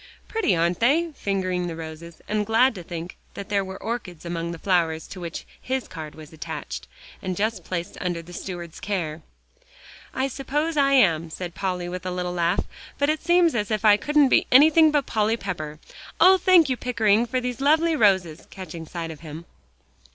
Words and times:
"Pretty, 0.27 0.55
aren't 0.55 0.79
they?" 0.79 1.11
fingering 1.13 1.67
the 1.67 1.75
roses, 1.75 2.23
and 2.27 2.43
glad 2.43 2.73
to 2.73 2.81
think 2.81 3.17
that 3.35 3.49
there 3.49 3.63
were 3.63 3.77
orchids 3.83 4.25
among 4.25 4.49
the 4.49 4.57
flowers 4.57 5.05
to 5.07 5.19
which 5.21 5.45
his 5.61 5.87
card 5.87 6.15
was 6.15 6.33
attached, 6.33 6.87
and 7.21 7.35
just 7.37 7.63
placed 7.63 7.99
under 8.01 8.23
the 8.23 8.33
steward's 8.33 8.79
care. 8.79 9.21
"I 10.11 10.27
suppose 10.27 10.75
I 10.75 10.93
am," 10.93 11.29
said 11.29 11.53
Polly, 11.53 11.87
with 11.87 12.03
a 12.03 12.09
little 12.11 12.33
laugh, 12.33 12.65
"but 12.97 13.11
it 13.11 13.21
seems 13.23 13.53
as 13.53 13.69
if 13.69 13.85
I 13.85 13.95
couldn't 13.95 14.29
be 14.29 14.47
anything 14.51 14.89
but 14.89 15.05
Polly 15.05 15.37
Pepper. 15.37 15.77
Oh! 16.19 16.39
thank 16.39 16.67
you, 16.67 16.77
Pickering, 16.77 17.27
for 17.27 17.39
these 17.39 17.61
lovely 17.61 17.95
roses," 17.95 18.47
catching 18.49 18.87
sight 18.87 19.11
of 19.11 19.19
him. 19.19 19.45